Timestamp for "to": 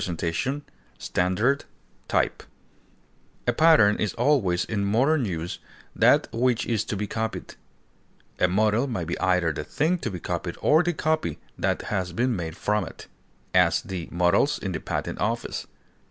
6.85-6.97, 9.99-10.09